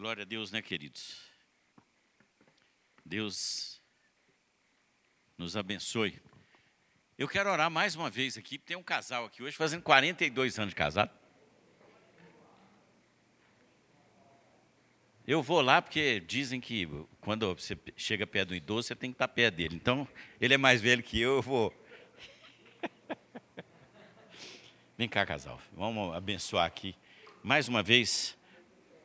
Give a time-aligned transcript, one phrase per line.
[0.00, 1.20] Glória a Deus, né, queridos?
[3.04, 3.82] Deus
[5.36, 6.18] nos abençoe.
[7.18, 10.70] Eu quero orar mais uma vez aqui, tem um casal aqui hoje fazendo 42 anos
[10.70, 11.10] de casado.
[15.26, 16.88] Eu vou lá porque dizem que
[17.20, 19.76] quando você chega perto do idoso, você tem que estar perto dele.
[19.76, 20.08] Então,
[20.40, 21.74] ele é mais velho que eu, eu vou.
[24.96, 25.60] Vem cá, casal.
[25.74, 26.96] Vamos abençoar aqui.
[27.42, 28.39] Mais uma vez,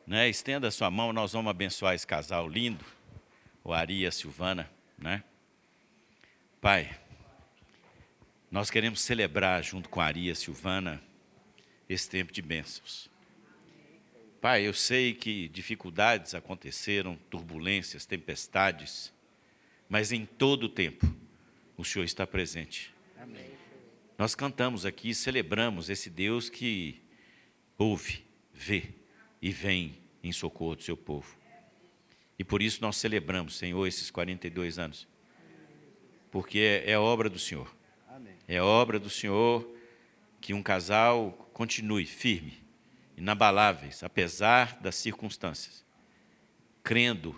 [0.06, 2.84] né, estenda a sua mão, nós vamos abençoar esse casal lindo,
[3.64, 4.70] o Ari e a Silvana.
[4.96, 5.24] Né?
[6.60, 6.96] Pai,
[8.50, 11.02] nós queremos celebrar junto com a Ari e a Silvana
[11.88, 13.10] esse tempo de bênçãos.
[14.40, 19.12] Pai, eu sei que dificuldades aconteceram, turbulências, tempestades,
[19.88, 21.12] mas em todo o tempo
[21.76, 22.94] o Senhor está presente.
[23.18, 23.50] Amém.
[24.16, 27.02] Nós cantamos aqui, celebramos esse Deus que
[27.76, 28.94] ouve, vê
[29.40, 31.36] e vem em socorro do seu povo.
[32.38, 35.08] E por isso nós celebramos, Senhor, esses 42 anos,
[36.30, 37.74] porque é, é obra do Senhor.
[38.08, 38.34] Amém.
[38.46, 39.66] É obra do Senhor
[40.40, 42.66] que um casal continue firme
[43.16, 45.84] inabaláveis, apesar das circunstâncias,
[46.82, 47.34] crendo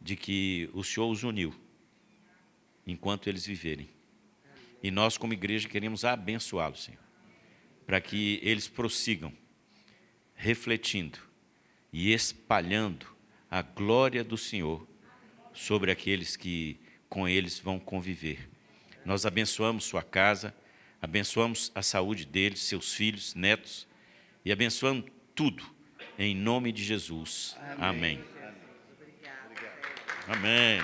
[0.00, 1.54] de que o Senhor os uniu
[2.86, 3.88] enquanto eles viverem.
[4.82, 7.00] E nós, como igreja, queremos abençoá-los, Senhor,
[7.86, 9.32] para que eles prossigam
[10.34, 11.18] refletindo
[11.92, 13.06] e espalhando
[13.50, 14.86] a glória do Senhor
[15.52, 18.48] sobre aqueles que com eles vão conviver.
[19.04, 20.54] Nós abençoamos sua casa,
[21.00, 23.86] abençoamos a saúde deles, seus filhos, netos,
[24.44, 25.62] e abençoando tudo,
[26.18, 27.56] em nome de Jesus.
[27.78, 28.18] Amém.
[28.18, 28.24] Amém.
[30.28, 30.82] Amém.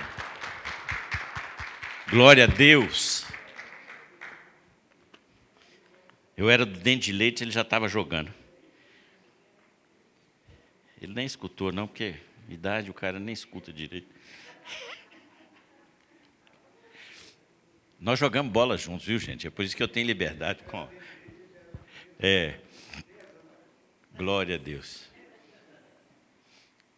[2.09, 3.25] Glória a Deus.
[6.35, 8.38] Eu era do dente de leite, ele já estava jogando.
[11.01, 12.15] Ele nem escutou, não, porque
[12.49, 14.07] idade o cara nem escuta direito.
[17.99, 19.47] Nós jogamos bola juntos, viu, gente?
[19.47, 20.89] É por isso que eu tenho liberdade com.
[22.19, 22.59] É.
[24.15, 25.09] Glória a Deus.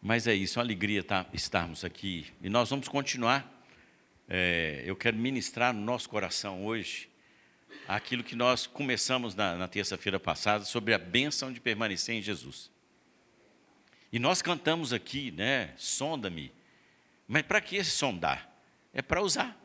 [0.01, 2.25] Mas é isso, uma alegria tá, estarmos aqui.
[2.41, 3.59] E nós vamos continuar.
[4.27, 7.09] É, eu quero ministrar no nosso coração hoje
[7.87, 12.71] aquilo que nós começamos na, na terça-feira passada sobre a bênção de permanecer em Jesus.
[14.11, 15.73] E nós cantamos aqui, né?
[15.77, 16.51] Sonda-me.
[17.27, 18.49] Mas para que sondar?
[18.93, 19.57] É para usar.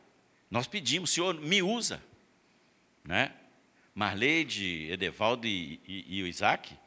[0.49, 2.01] Nós pedimos, Senhor, me usa.
[3.03, 3.33] Né?
[3.93, 6.77] Marleide, Edevaldo e, e, e o Isaac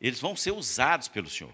[0.00, 1.52] eles vão ser usados pelo Senhor.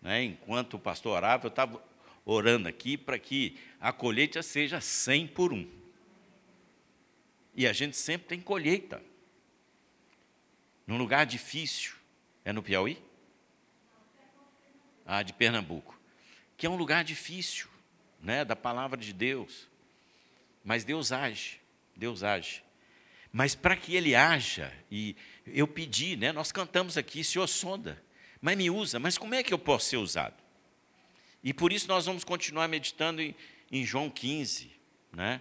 [0.00, 0.24] Né?
[0.24, 1.82] Enquanto o pastor orava, eu estava
[2.24, 5.68] orando aqui para que a colheita seja 100 por um.
[7.54, 9.02] E a gente sempre tem colheita.
[10.86, 11.92] Num lugar difícil.
[12.42, 12.98] É no Piauí?
[15.12, 16.00] Ah, de Pernambuco.
[16.56, 17.66] Que é um lugar difícil,
[18.22, 19.66] né, da palavra de Deus.
[20.62, 21.60] Mas Deus age,
[21.96, 22.62] Deus age.
[23.32, 25.16] Mas para que ele haja, e
[25.48, 28.00] eu pedi, né, nós cantamos aqui, Senhor sonda,
[28.40, 30.36] mas me usa, mas como é que eu posso ser usado?
[31.42, 33.34] E por isso nós vamos continuar meditando em,
[33.68, 34.70] em João 15,
[35.12, 35.40] né,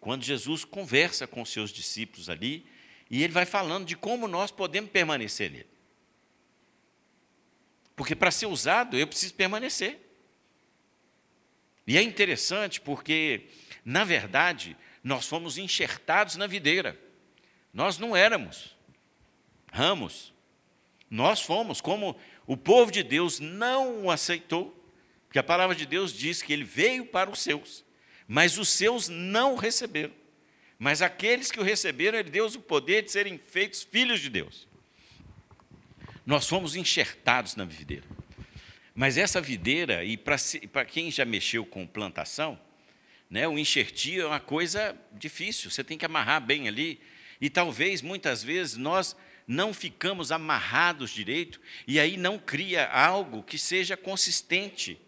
[0.00, 2.66] quando Jesus conversa com os seus discípulos ali,
[3.10, 5.71] e ele vai falando de como nós podemos permanecer nele.
[7.94, 10.00] Porque para ser usado, eu preciso permanecer.
[11.86, 13.46] E é interessante porque,
[13.84, 16.98] na verdade, nós fomos enxertados na videira.
[17.72, 18.76] Nós não éramos
[19.72, 20.32] ramos.
[21.10, 22.16] Nós fomos, como
[22.46, 24.78] o povo de Deus não o aceitou,
[25.26, 27.84] porque a palavra de Deus diz que ele veio para os seus,
[28.28, 30.12] mas os seus não o receberam.
[30.78, 34.68] Mas aqueles que o receberam, ele deu o poder de serem feitos filhos de Deus.
[36.24, 38.04] Nós fomos enxertados na videira.
[38.94, 42.58] Mas essa videira, e para quem já mexeu com plantação,
[43.32, 43.48] né?
[43.48, 47.00] O enxertia é uma coisa difícil, você tem que amarrar bem ali.
[47.40, 49.16] E talvez, muitas vezes, nós
[49.48, 55.00] não ficamos amarrados direito e aí não cria algo que seja consistente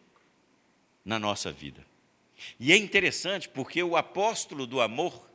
[1.05, 1.84] na nossa vida.
[2.58, 5.31] E é interessante porque o apóstolo do amor,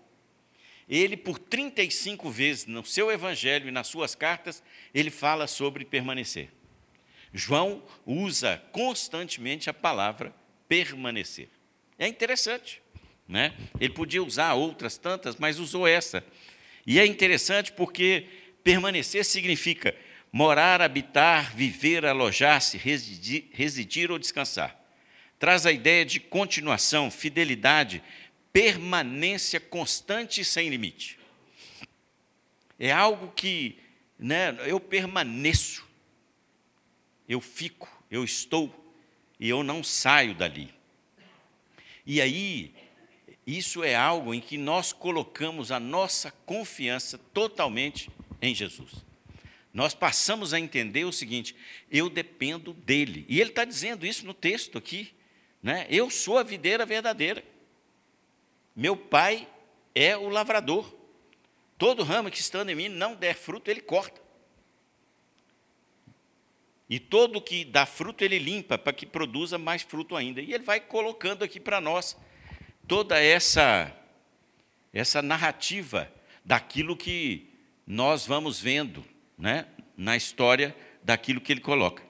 [0.90, 4.64] ele por 35 vezes no seu evangelho e nas suas cartas,
[4.94, 6.50] ele fala sobre permanecer.
[7.32, 10.34] João usa constantemente a palavra
[10.68, 11.48] permanecer.
[11.98, 12.82] É interessante.
[13.28, 13.54] Né?
[13.80, 16.26] Ele podia usar outras tantas, mas usou essa.
[16.88, 18.26] E é interessante porque
[18.64, 19.96] permanecer significa
[20.32, 24.76] morar, habitar, viver, alojar-se, residir, residir ou descansar.
[25.38, 28.02] Traz a ideia de continuação, fidelidade,
[28.52, 31.20] permanência constante e sem limite.
[32.78, 33.78] É algo que
[34.18, 35.86] né, eu permaneço,
[37.28, 38.74] eu fico, eu estou
[39.40, 40.74] e eu não saio dali.
[42.06, 42.74] E aí,
[43.46, 48.10] isso é algo em que nós colocamos a nossa confiança totalmente
[48.42, 49.06] em Jesus.
[49.74, 51.56] Nós passamos a entender o seguinte:
[51.92, 53.26] eu dependo dele.
[53.30, 55.14] E ele está dizendo isso no texto aqui.
[55.62, 55.86] Né?
[55.90, 57.44] Eu sou a videira verdadeira.
[58.76, 59.48] Meu pai
[59.94, 60.94] é o lavrador.
[61.78, 64.22] Todo ramo que estando em mim não der fruto, ele corta.
[66.90, 70.42] E todo que dá fruto, ele limpa, para que produza mais fruto ainda.
[70.42, 72.18] E ele vai colocando aqui para nós
[72.88, 73.96] toda essa,
[74.92, 76.12] essa narrativa
[76.44, 77.48] daquilo que
[77.86, 79.06] nós vamos vendo
[79.38, 82.04] né, na história daquilo que ele coloca.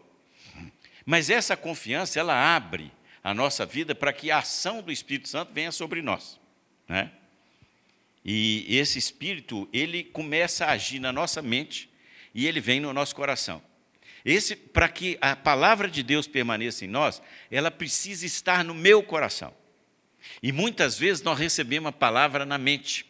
[1.05, 2.91] Mas essa confiança, ela abre
[3.23, 6.39] a nossa vida para que a ação do Espírito Santo venha sobre nós.
[6.89, 7.11] Né?
[8.25, 11.89] E esse Espírito, ele começa a agir na nossa mente
[12.33, 13.61] e ele vem no nosso coração.
[14.25, 19.01] Esse, para que a palavra de Deus permaneça em nós, ela precisa estar no meu
[19.01, 19.53] coração.
[20.43, 23.05] E muitas vezes nós recebemos a palavra na mente.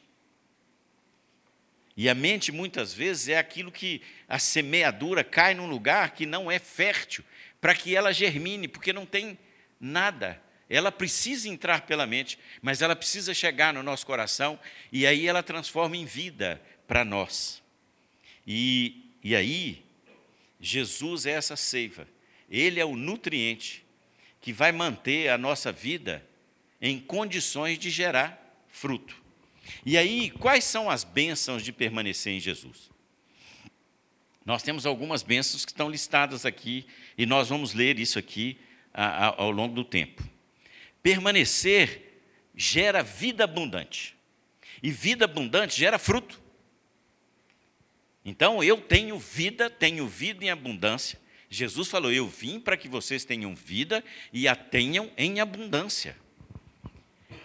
[1.98, 6.50] E a mente, muitas vezes, é aquilo que a semeadura cai num lugar que não
[6.50, 7.24] é fértil,
[7.60, 9.38] para que ela germine, porque não tem
[9.80, 10.42] nada.
[10.70, 14.60] Ela precisa entrar pela mente, mas ela precisa chegar no nosso coração,
[14.92, 17.62] e aí ela transforma em vida para nós.
[18.46, 19.84] E, e aí,
[20.62, 22.08] Jesus é essa seiva,
[22.50, 23.84] ele é o nutriente
[24.40, 26.26] que vai manter a nossa vida
[26.82, 28.40] em condições de gerar
[28.70, 29.16] fruto.
[29.86, 32.90] E aí, quais são as bênçãos de permanecer em Jesus?
[34.46, 36.86] Nós temos algumas bênçãos que estão listadas aqui,
[37.18, 38.58] e nós vamos ler isso aqui
[38.94, 40.24] ao longo do tempo.
[41.02, 42.22] Permanecer
[42.56, 44.16] gera vida abundante,
[44.84, 46.40] e vida abundante gera fruto.
[48.24, 51.20] Então, eu tenho vida, tenho vida em abundância.
[51.50, 56.16] Jesus falou: Eu vim para que vocês tenham vida e a tenham em abundância.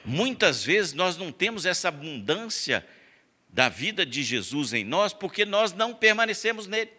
[0.04, 2.86] Muitas vezes nós não temos essa abundância
[3.48, 6.90] da vida de Jesus em nós porque nós não permanecemos nele.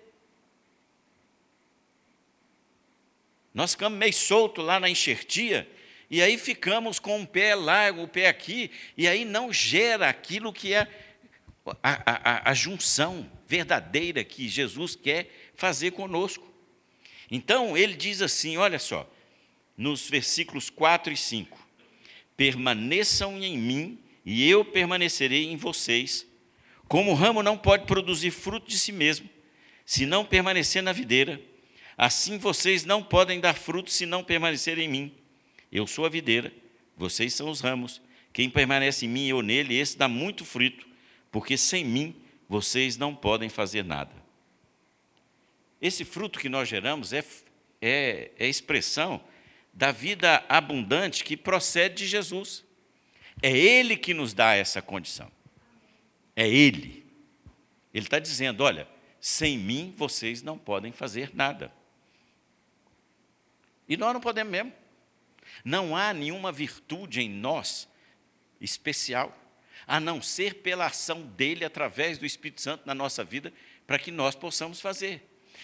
[3.54, 5.70] Nós ficamos meio solto lá na enxertia
[6.10, 10.10] e aí ficamos com um pé lá, o um pé aqui, e aí não gera
[10.10, 10.88] aquilo que é
[11.82, 16.48] a, a, a junção verdadeira que Jesus quer fazer conosco.
[17.30, 19.10] Então, ele diz assim: olha só,
[19.78, 21.58] nos versículos 4 e 5:
[22.38, 26.26] permaneçam em mim e eu permanecerei em vocês.
[26.88, 29.28] Como o ramo não pode produzir fruto de si mesmo,
[29.84, 31.42] se não permanecer na videira,
[31.98, 35.25] assim vocês não podem dar fruto se não permanecerem em mim.
[35.76, 36.54] Eu sou a videira,
[36.96, 38.02] vocês são os ramos.
[38.32, 40.88] Quem permanece em mim e eu nele, esse dá muito fruto,
[41.30, 42.16] porque sem mim
[42.48, 44.14] vocês não podem fazer nada.
[45.82, 47.26] Esse fruto que nós geramos é,
[47.82, 49.22] é, é expressão
[49.74, 52.64] da vida abundante que procede de Jesus.
[53.42, 55.30] É Ele que nos dá essa condição.
[56.38, 57.06] É Ele.
[57.94, 58.88] Ele está dizendo: olha,
[59.20, 61.70] sem mim vocês não podem fazer nada.
[63.90, 64.85] E nós não podemos mesmo.
[65.64, 67.88] Não há nenhuma virtude em nós
[68.60, 69.36] especial,
[69.86, 73.54] a não ser pela ação dele através do Espírito Santo na nossa vida,
[73.86, 75.24] para que nós possamos fazer.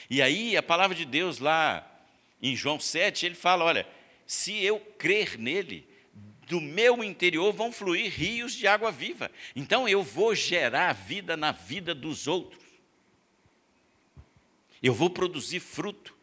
[0.10, 1.88] E aí, a palavra de Deus lá
[2.42, 3.88] em João 7, ele fala: olha,
[4.26, 5.88] se eu crer nele,
[6.52, 9.31] do meu interior vão fluir rios de água viva.
[9.56, 12.61] Então eu vou gerar vida na vida dos outros.
[14.83, 16.14] Eu vou produzir fruto.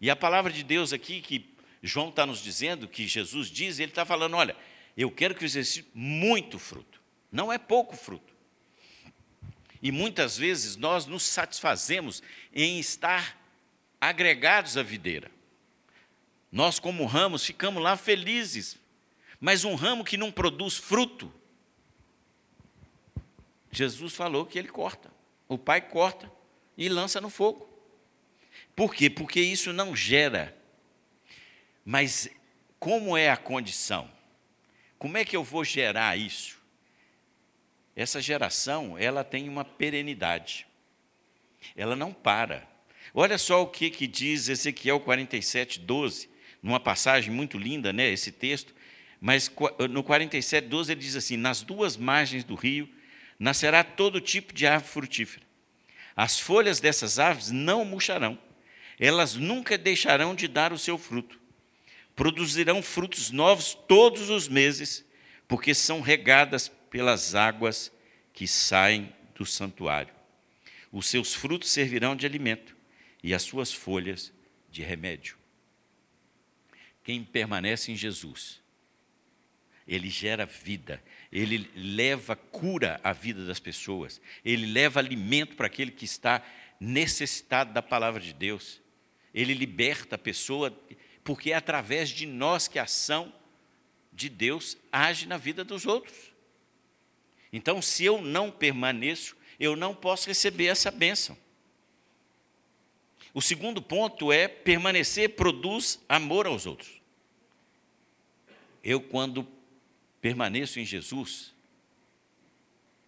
[0.00, 1.40] E a palavra de Deus aqui, que
[1.86, 4.56] João está nos dizendo, que Jesus diz, ele está falando: olha,
[4.96, 7.00] eu quero que vocês muito fruto.
[7.30, 8.32] Não é pouco fruto.
[9.82, 12.22] E muitas vezes nós nos satisfazemos
[12.54, 13.38] em estar
[14.00, 15.30] agregados à videira.
[16.50, 18.78] Nós, como ramos, ficamos lá felizes,
[19.38, 21.30] mas um ramo que não produz fruto,
[23.70, 25.12] Jesus falou que ele corta.
[25.46, 26.32] O Pai corta
[26.78, 27.68] e lança no fogo.
[28.74, 29.10] Por quê?
[29.10, 30.56] Porque isso não gera.
[31.84, 32.28] Mas
[32.78, 34.10] como é a condição?
[34.98, 36.58] Como é que eu vou gerar isso?
[37.94, 40.66] Essa geração, ela tem uma perenidade.
[41.76, 42.66] Ela não para.
[43.12, 46.28] Olha só o que, que diz Ezequiel 47, 12
[46.62, 48.74] numa passagem muito linda, né, esse texto,
[49.20, 49.52] mas
[49.90, 52.88] no 47, 12 ele diz assim: Nas duas margens do rio
[53.38, 55.44] nascerá todo tipo de árvore frutífera.
[56.16, 58.38] As folhas dessas árvores não murcharão,
[58.98, 61.43] elas nunca deixarão de dar o seu fruto.
[62.16, 65.04] Produzirão frutos novos todos os meses,
[65.48, 67.92] porque são regadas pelas águas
[68.32, 70.14] que saem do santuário.
[70.92, 72.76] Os seus frutos servirão de alimento
[73.22, 74.32] e as suas folhas
[74.70, 75.36] de remédio.
[77.02, 78.62] Quem permanece em Jesus,
[79.86, 85.90] ele gera vida, ele leva cura à vida das pessoas, ele leva alimento para aquele
[85.90, 86.42] que está
[86.80, 88.80] necessitado da palavra de Deus,
[89.34, 90.72] ele liberta a pessoa,
[91.24, 93.32] porque é através de nós que a ação
[94.12, 96.32] de Deus age na vida dos outros.
[97.52, 101.36] Então, se eu não permaneço, eu não posso receber essa bênção.
[103.32, 107.00] O segundo ponto é permanecer produz amor aos outros.
[108.82, 109.48] Eu, quando
[110.20, 111.52] permaneço em Jesus,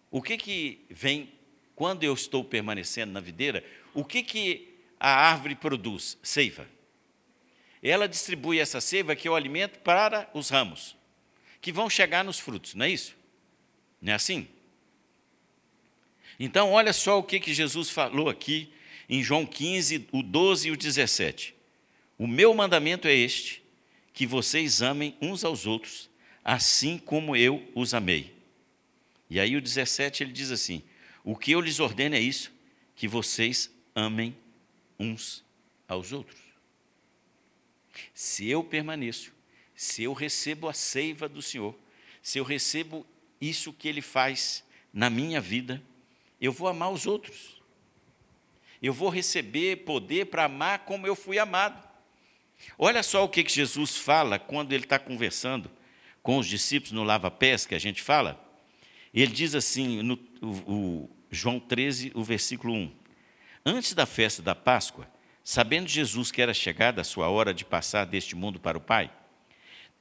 [0.09, 1.31] o que que vem
[1.75, 3.63] quando eu estou permanecendo na videira?
[3.93, 6.17] O que que a árvore produz?
[6.23, 6.67] Seiva.
[7.81, 10.95] Ela distribui essa seiva que é o alimento para os ramos,
[11.61, 13.15] que vão chegar nos frutos, não é isso?
[14.01, 14.47] Não é assim?
[16.39, 18.71] Então, olha só o que, que Jesus falou aqui
[19.09, 21.55] em João 15, o 12 e o 17.
[22.17, 23.63] O meu mandamento é este:
[24.13, 26.09] que vocês amem uns aos outros,
[26.43, 28.35] assim como eu os amei.
[29.29, 30.83] E aí o 17 ele diz assim:
[31.23, 32.51] O que eu lhes ordeno é isso,
[32.95, 34.35] que vocês amem
[34.99, 35.43] uns
[35.87, 36.46] aos outros.
[38.13, 39.33] Se eu permaneço,
[39.75, 41.77] se eu recebo a seiva do Senhor,
[42.21, 43.05] se eu recebo
[43.39, 44.63] isso que Ele faz
[44.93, 45.81] na minha vida,
[46.39, 47.57] eu vou amar os outros
[48.81, 51.81] eu vou receber poder para amar como eu fui amado.
[52.77, 55.69] Olha só o que, Jesus fala quando ele está conversando
[56.21, 58.43] com os discípulos no lava-pés, que a gente fala.
[59.13, 62.91] Ele diz assim, no o, o João 13, o versículo 1.
[63.65, 65.07] Antes da festa da Páscoa,
[65.47, 69.09] sabendo Jesus que era chegada a sua hora de passar deste mundo para o Pai,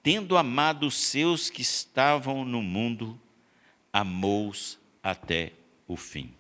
[0.02, 3.16] tendo amado os seus que estavam no mundo,
[3.92, 5.52] amou-os até
[5.86, 6.34] o fim.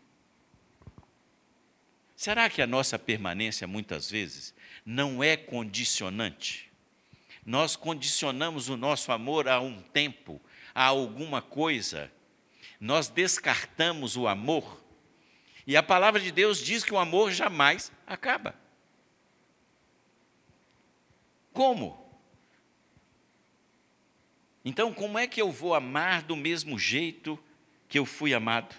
[2.16, 4.52] Será que a nossa permanência, muitas vezes,
[4.84, 6.68] não é condicionante?
[7.44, 10.42] Nós condicionamos o nosso amor a um tempo,
[10.74, 12.10] a alguma coisa.
[12.80, 14.82] Nós descartamos o amor.
[15.64, 18.65] E a palavra de Deus diz que o amor jamais acaba.
[21.56, 21.98] Como?
[24.62, 27.42] Então, como é que eu vou amar do mesmo jeito
[27.88, 28.76] que eu fui amado?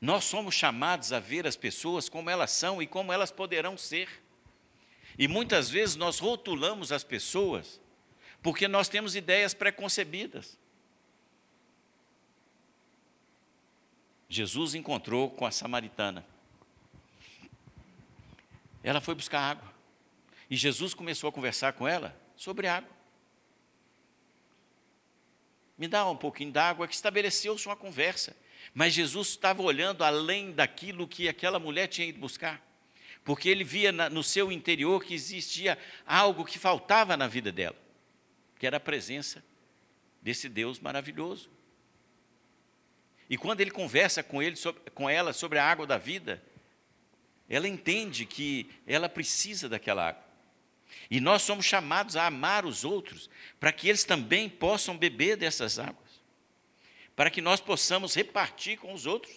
[0.00, 4.08] Nós somos chamados a ver as pessoas como elas são e como elas poderão ser.
[5.16, 7.80] E muitas vezes nós rotulamos as pessoas
[8.42, 10.58] porque nós temos ideias preconcebidas.
[14.28, 16.26] Jesus encontrou com a samaritana.
[18.82, 19.75] Ela foi buscar água.
[20.48, 22.94] E Jesus começou a conversar com ela sobre água.
[25.76, 28.36] Me dá um pouquinho d'água, que estabeleceu-se uma conversa.
[28.74, 32.62] Mas Jesus estava olhando além daquilo que aquela mulher tinha ido buscar,
[33.24, 37.76] porque ele via no seu interior que existia algo que faltava na vida dela,
[38.58, 39.44] que era a presença
[40.20, 41.50] desse Deus maravilhoso.
[43.28, 44.56] E quando ele conversa com, ele,
[44.94, 46.42] com ela sobre a água da vida,
[47.48, 50.25] ela entende que ela precisa daquela água.
[51.10, 55.78] E nós somos chamados a amar os outros, para que eles também possam beber dessas
[55.78, 56.06] águas
[57.16, 59.34] para que nós possamos repartir com os outros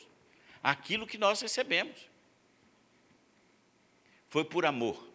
[0.62, 1.98] aquilo que nós recebemos.
[4.28, 5.08] Foi por amor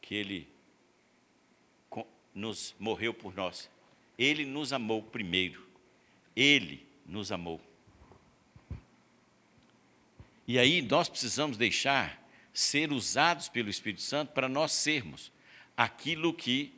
[0.00, 0.48] que ele
[2.34, 3.70] nos morreu por nós.
[4.18, 5.68] Ele nos amou primeiro.
[6.34, 7.60] Ele nos amou.
[10.46, 12.20] E aí nós precisamos deixar
[12.54, 15.32] ser usados pelo Espírito Santo para nós sermos
[15.76, 16.72] aquilo que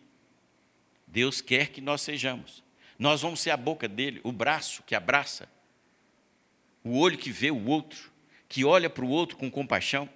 [1.06, 2.64] Deus quer que nós sejamos.
[2.98, 5.46] Nós vamos ser a boca dele, o braço que abraça,
[6.82, 8.10] o olho que vê o outro,
[8.48, 10.08] que olha para o outro com compaixão.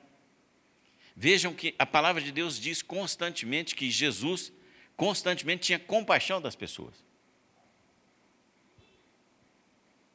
[1.14, 4.50] Vejam que a palavra de Deus diz constantemente que Jesus
[4.96, 7.04] constantemente tinha compaixão das pessoas.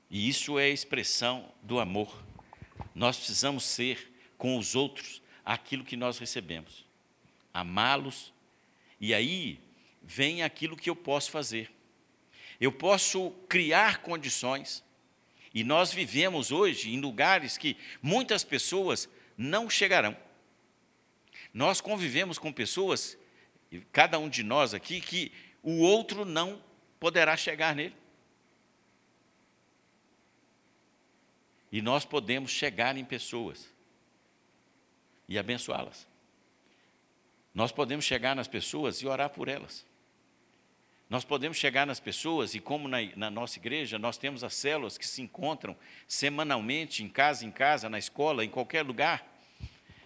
[0.10, 2.24] E isso é a expressão do amor.
[2.96, 6.86] Nós precisamos ser com os outros aquilo que nós recebemos,
[7.54, 8.34] amá-los,
[9.00, 9.60] e aí
[10.02, 11.72] vem aquilo que eu posso fazer
[12.60, 14.84] eu posso criar condições.
[15.54, 20.16] E nós vivemos hoje em lugares que muitas pessoas não chegarão.
[21.54, 23.18] Nós convivemos com pessoas,
[23.92, 25.32] cada um de nós aqui, que
[25.64, 26.62] o outro não
[27.00, 27.96] poderá chegar nele.
[31.72, 33.74] E nós podemos chegar em pessoas
[35.27, 36.08] e abençoá-las.
[37.53, 39.86] Nós podemos chegar nas pessoas e orar por elas.
[41.10, 44.98] Nós podemos chegar nas pessoas e, como na, na, nossa igreja, nós temos as células
[44.98, 45.75] que se encontram
[46.08, 49.25] semanalmente, em casa em casa, na escola, em qualquer lugar,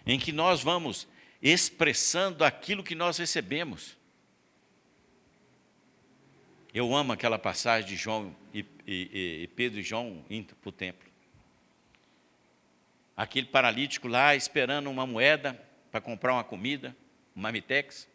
[0.06, 1.08] em que nós vamos
[1.42, 3.96] expressando aquilo que nós recebemos.
[6.72, 10.72] Eu amo aquela passagem de João e, e, e Pedro e João indo para o
[10.72, 11.09] templo.
[13.20, 15.52] Aquele paralítico lá esperando uma moeda
[15.90, 16.96] para comprar uma comida,
[17.36, 18.08] um mamitex.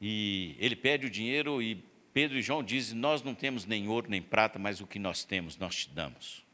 [0.00, 1.76] E ele pede o dinheiro e
[2.12, 5.22] Pedro e João dizem: Nós não temos nem ouro nem prata, mas o que nós
[5.22, 6.44] temos nós te damos.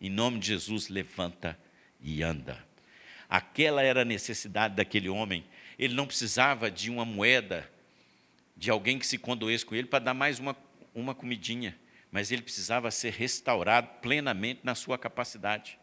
[0.00, 1.58] Em nome de Jesus, levanta
[2.00, 2.64] e anda.
[3.28, 5.44] Aquela era a necessidade daquele homem.
[5.78, 7.70] Ele não precisava de uma moeda
[8.56, 10.56] de alguém que se condoesse com ele para dar mais uma,
[10.94, 11.76] uma comidinha,
[12.16, 15.78] mas ele precisava ser restaurado plenamente na sua capacidade.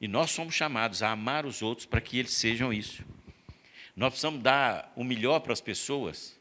[0.00, 3.04] E nós somos chamados a amar os outros para que eles sejam isso.
[3.94, 6.36] Nós precisamos dar o melhor para as pessoas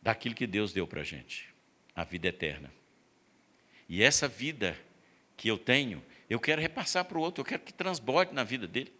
[0.00, 1.54] daquilo que Deus deu para a gente,
[1.94, 2.72] a vida eterna.
[3.86, 4.80] E essa vida
[5.36, 8.66] que eu tenho, eu quero repassar para o outro, eu quero que transborde na vida
[8.66, 8.94] dele.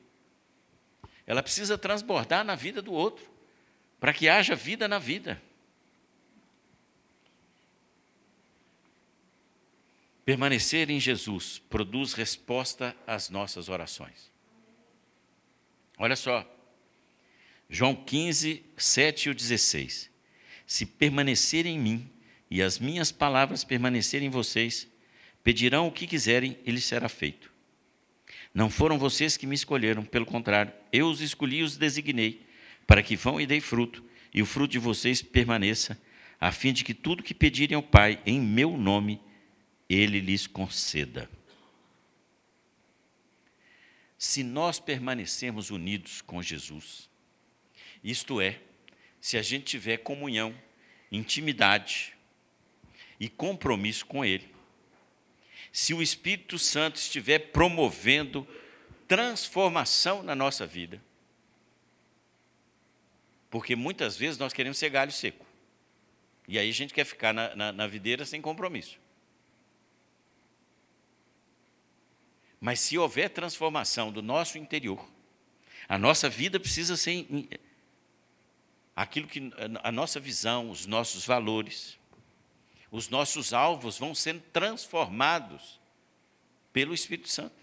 [1.27, 3.27] Ela precisa transbordar na vida do outro
[3.99, 5.41] para que haja vida na vida.
[10.27, 14.31] Permanecer em Jesus produz resposta às nossas orações.
[15.97, 16.45] Olha só,
[17.71, 20.11] João 15, 7 e 16.
[20.67, 22.11] Se permanecer em mim
[22.51, 24.89] e as minhas palavras permanecerem em vocês,
[25.43, 27.51] pedirão o que quiserem e lhes será feito.
[28.53, 32.45] Não foram vocês que me escolheram, pelo contrário, eu os escolhi e os designei
[32.85, 34.03] para que vão e deem fruto,
[34.35, 36.01] e o fruto de vocês permaneça,
[36.41, 39.21] a fim de que tudo que pedirem ao Pai em meu nome,
[39.89, 41.29] ele lhes conceda.
[44.19, 47.09] Se nós permanecermos unidos com Jesus,
[48.03, 48.61] isto é,
[49.21, 50.55] se a gente tiver comunhão,
[51.11, 52.17] intimidade
[53.21, 54.55] e compromisso com Ele,
[55.73, 58.47] se o Espírito Santo estiver promovendo
[59.07, 61.03] transformação na nossa vida,
[63.51, 65.47] porque muitas vezes nós queremos ser galho seco.
[66.49, 68.99] E aí a gente quer ficar na, na, na videira sem compromisso.
[72.67, 75.09] Mas se houver transformação do nosso interior,
[75.89, 77.25] a nossa vida precisa ser
[78.97, 79.53] aquilo que
[79.85, 81.97] a nossa visão, os nossos valores,
[82.91, 85.79] os nossos alvos vão sendo transformados
[86.73, 87.55] pelo Espírito Santo.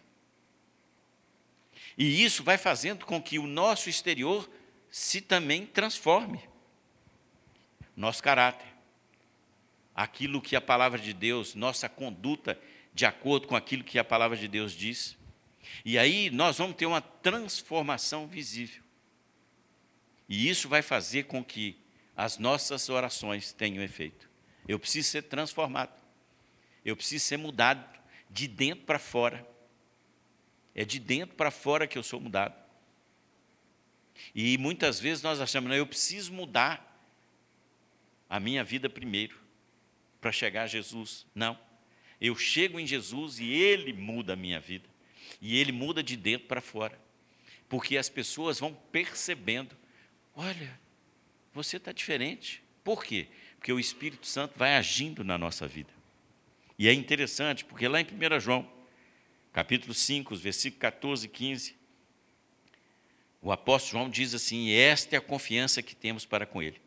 [1.97, 4.49] E isso vai fazendo com que o nosso exterior
[4.89, 6.39] se também transforme.
[7.93, 8.73] Nosso caráter,
[9.93, 12.57] aquilo que a palavra de Deus, nossa conduta
[12.93, 15.17] de acordo com aquilo que a palavra de Deus diz.
[15.83, 18.83] E aí nós vamos ter uma transformação visível.
[20.29, 21.77] E isso vai fazer com que
[22.15, 24.29] as nossas orações tenham efeito.
[24.67, 25.93] Eu preciso ser transformado.
[26.85, 27.83] Eu preciso ser mudado
[28.29, 29.47] de dentro para fora.
[30.75, 32.55] É de dentro para fora que eu sou mudado.
[34.33, 36.89] E muitas vezes nós achamos, não, eu preciso mudar
[38.29, 39.37] a minha vida primeiro
[40.21, 41.25] para chegar a Jesus.
[41.35, 41.59] Não.
[42.19, 44.87] Eu chego em Jesus e Ele muda a minha vida.
[45.41, 46.99] E Ele muda de dentro para fora.
[47.67, 49.75] Porque as pessoas vão percebendo:
[50.35, 50.79] olha,
[51.53, 52.61] você está diferente.
[52.83, 53.27] Por quê?
[53.57, 55.91] Porque o Espírito Santo vai agindo na nossa vida.
[56.77, 58.69] E é interessante, porque lá em 1 João,
[59.51, 61.75] capítulo 5, versículos 14 e 15,
[63.41, 66.81] o apóstolo João diz assim: esta é a confiança que temos para com Ele,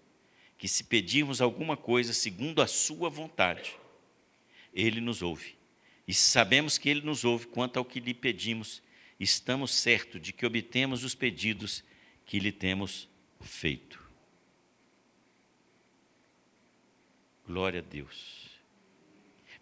[0.59, 3.77] que se pedirmos alguma coisa segundo a Sua vontade,
[4.77, 5.57] Ele nos ouve.
[6.07, 8.81] E sabemos que Ele nos ouve quanto ao que lhe pedimos,
[9.19, 11.83] estamos certos de que obtemos os pedidos
[12.25, 13.09] que lhe temos
[13.41, 14.05] feito.
[17.45, 18.51] Glória a Deus.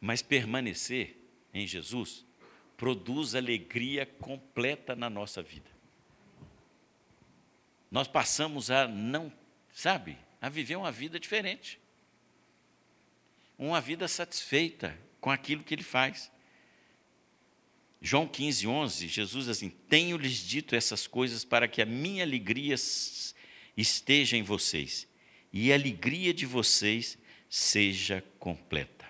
[0.00, 1.16] Mas permanecer
[1.52, 2.24] em Jesus
[2.76, 5.74] produz alegria completa na nossa vida
[7.94, 9.32] nós passamos a não,
[9.72, 11.78] sabe, a viver uma vida diferente.
[13.58, 16.30] Uma vida satisfeita com aquilo que ele faz.
[18.00, 22.74] João 15, 11, Jesus diz assim: Tenho-lhes dito essas coisas para que a minha alegria
[23.76, 25.08] esteja em vocês
[25.52, 27.16] e a alegria de vocês
[27.48, 29.08] seja completa.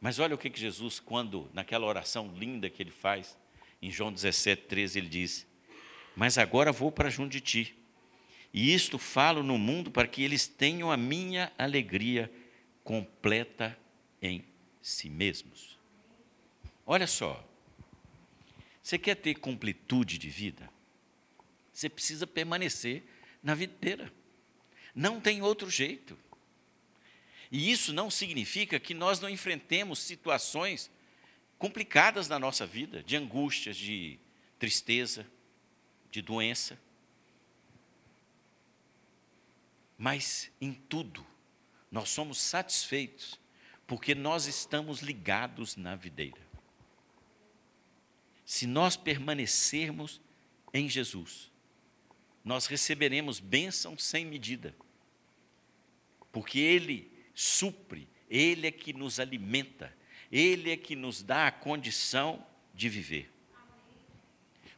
[0.00, 3.36] Mas olha o que, que Jesus, quando, naquela oração linda que ele faz,
[3.80, 5.46] em João 17, 13, ele diz:
[6.18, 7.77] mas agora vou para junto de ti.
[8.52, 12.32] E isto falo no mundo para que eles tenham a minha alegria
[12.82, 13.78] completa
[14.22, 14.44] em
[14.80, 15.78] si mesmos.
[16.86, 17.46] Olha só,
[18.82, 20.70] você quer ter completude de vida?
[21.72, 23.02] Você precisa permanecer
[23.42, 24.12] na videira.
[24.94, 26.18] Não tem outro jeito.
[27.52, 30.90] E isso não significa que nós não enfrentemos situações
[31.58, 34.18] complicadas na nossa vida, de angústias, de
[34.58, 35.26] tristeza,
[36.10, 36.80] de doença.
[39.98, 41.26] Mas em tudo,
[41.90, 43.38] nós somos satisfeitos,
[43.84, 46.40] porque nós estamos ligados na videira.
[48.44, 50.20] Se nós permanecermos
[50.72, 51.50] em Jesus,
[52.44, 54.74] nós receberemos bênção sem medida,
[56.30, 59.92] porque Ele supre, Ele é que nos alimenta,
[60.30, 63.30] Ele é que nos dá a condição de viver.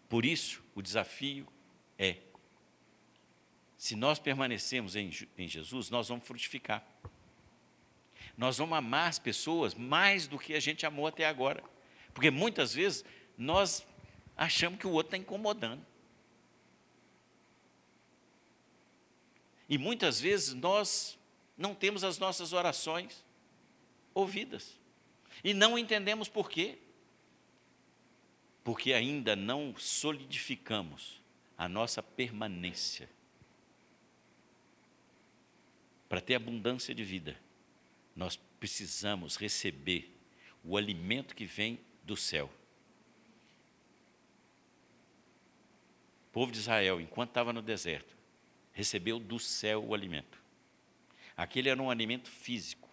[0.09, 1.47] Por isso, o desafio
[1.99, 2.17] é:
[3.81, 6.87] se nós permanecemos em, em Jesus, nós vamos frutificar.
[8.37, 11.65] Nós vamos amar as pessoas mais do que a gente amou até agora.
[12.13, 13.03] Porque muitas vezes
[13.39, 13.87] nós
[14.37, 15.83] achamos que o outro está incomodando.
[19.67, 21.19] E muitas vezes nós
[21.57, 23.25] não temos as nossas orações
[24.13, 24.79] ouvidas.
[25.43, 26.77] E não entendemos por quê.
[28.63, 31.23] Porque ainda não solidificamos
[31.57, 33.09] a nossa permanência.
[36.11, 37.41] Para ter abundância de vida,
[38.17, 40.13] nós precisamos receber
[40.65, 42.51] o alimento que vem do céu.
[46.27, 48.17] O povo de Israel, enquanto estava no deserto,
[48.73, 50.43] recebeu do céu o alimento.
[51.37, 52.91] Aquele era um alimento físico.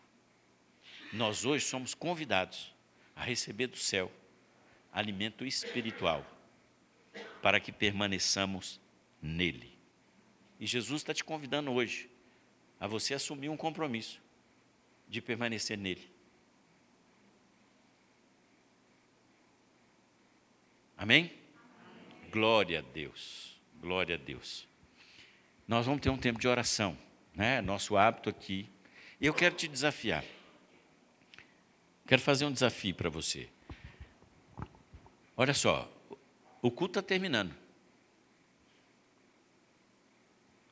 [1.12, 2.72] Nós hoje somos convidados
[3.16, 4.12] a receber do céu
[4.94, 6.24] alimento espiritual,
[7.42, 8.80] para que permaneçamos
[9.20, 9.76] nele.
[10.60, 12.16] E Jesus está te convidando hoje
[12.80, 14.22] a você assumir um compromisso
[15.08, 16.10] de permanecer nele.
[20.98, 21.26] Amém?
[21.26, 22.30] Amém?
[22.32, 24.68] Glória a Deus, glória a Deus
[25.68, 26.98] nós vamos ter um tempo de oração,
[27.36, 27.62] né?
[27.62, 28.70] Nosso hábito aqui.
[29.20, 30.24] Eu quero te desafiar.
[32.08, 33.50] Quero fazer um desafio para você.
[35.36, 35.92] Olha só,
[36.62, 37.54] o culto está terminando.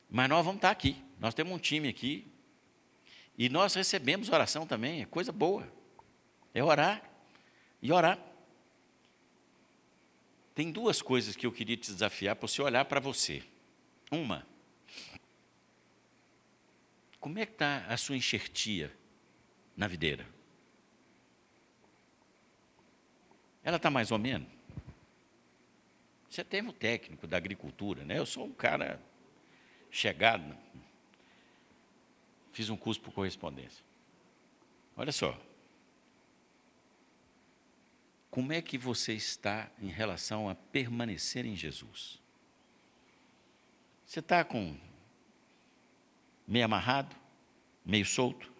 [0.08, 0.96] Mas nós vamos estar tá aqui.
[1.18, 2.26] Nós temos um time aqui.
[3.38, 5.70] E nós recebemos oração também, é coisa boa.
[6.54, 7.02] É orar
[7.82, 8.18] e orar.
[10.54, 13.42] Tem duas coisas que eu queria te desafiar para você olhar para você.
[14.10, 14.46] Uma,
[17.20, 18.90] como é que está a sua enxertia
[19.76, 20.26] na videira?
[23.62, 24.48] Ela está mais ou menos?
[26.30, 28.16] Isso é termo técnico da agricultura, né?
[28.18, 29.02] Eu sou um cara
[29.90, 30.56] chegado,
[32.56, 33.84] fiz um curso por correspondência.
[34.96, 35.38] Olha só.
[38.30, 42.18] Como é que você está em relação a permanecer em Jesus?
[44.06, 44.74] Você está com
[46.48, 47.14] meio amarrado,
[47.84, 48.50] meio solto.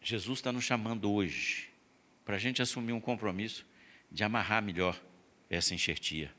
[0.00, 1.68] Jesus está nos chamando hoje
[2.24, 3.66] para a gente assumir um compromisso
[4.08, 5.00] de amarrar melhor
[5.48, 6.32] essa enxertia,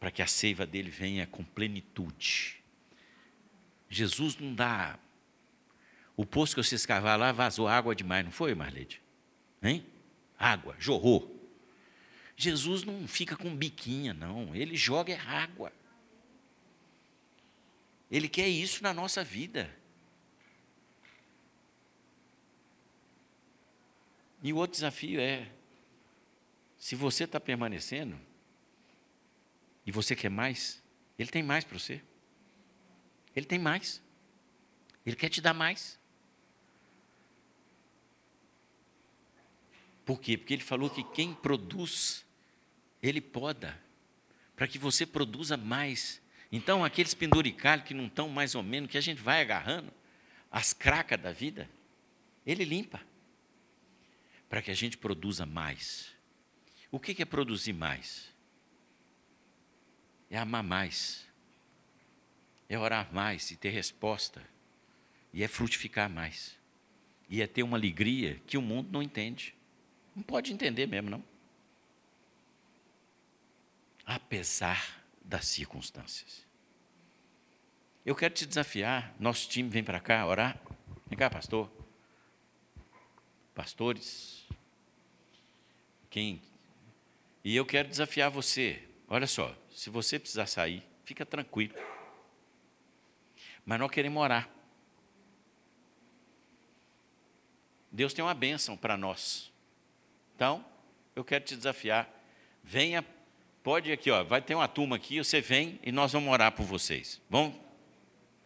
[0.00, 2.61] para que a seiva dele venha com plenitude.
[3.92, 4.98] Jesus não dá.
[6.16, 9.02] O poço que você escavar lá vazou água demais, não foi, Marlete?
[9.62, 9.84] Hein?
[10.38, 11.38] Água, jorrou.
[12.34, 14.54] Jesus não fica com biquinha, não.
[14.56, 15.70] Ele joga é água.
[18.10, 19.70] Ele quer isso na nossa vida.
[24.42, 25.50] E o outro desafio é:
[26.78, 28.18] se você está permanecendo
[29.86, 30.82] e você quer mais,
[31.18, 32.02] Ele tem mais para você.
[33.34, 34.02] Ele tem mais.
[35.04, 35.98] Ele quer te dar mais.
[40.04, 40.36] Por quê?
[40.36, 42.24] Porque ele falou que quem produz,
[43.02, 43.80] ele poda,
[44.56, 48.98] para que você produza mais então, aqueles penduricalhos que não estão mais ou menos, que
[48.98, 49.90] a gente vai agarrando,
[50.50, 51.68] as cracas da vida,
[52.44, 53.00] ele limpa,
[54.50, 56.12] para que a gente produza mais.
[56.90, 58.30] O que é produzir mais?
[60.28, 61.26] É amar mais,
[62.74, 64.42] é orar mais e ter resposta,
[65.32, 66.56] e é frutificar mais,
[67.28, 69.54] e é ter uma alegria que o mundo não entende.
[70.16, 71.24] Não pode entender mesmo, não.
[74.06, 76.46] Apesar das circunstâncias.
[78.04, 80.58] Eu quero te desafiar, nosso time vem para cá orar.
[81.06, 81.70] Vem cá, pastor.
[83.54, 84.46] Pastores.
[86.10, 86.42] Quem?
[87.44, 88.82] E eu quero desafiar você.
[89.08, 91.74] Olha só, se você precisar sair, fica tranquilo.
[93.64, 94.48] Mas nós queremos orar.
[97.90, 99.52] Deus tem uma bênção para nós.
[100.34, 100.64] Então,
[101.14, 102.08] eu quero te desafiar.
[102.64, 103.04] Venha
[103.62, 106.66] Pode aqui, ó, vai ter uma turma aqui, você vem e nós vamos orar por
[106.66, 107.20] vocês.
[107.30, 107.54] Vamos?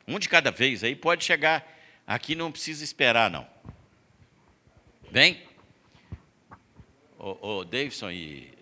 [0.07, 1.67] Um de cada vez, aí pode chegar
[2.07, 3.47] aqui, não precisa esperar, não.
[5.11, 5.43] Vem.
[7.19, 8.53] O, o Davidson e